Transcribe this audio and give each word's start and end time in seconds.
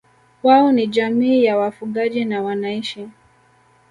wao 0.43 0.71
ni 0.71 0.87
jamii 0.87 1.43
ya 1.43 1.57
wafugaji 1.57 2.25
na 2.25 2.41
wanaishi 2.41 3.09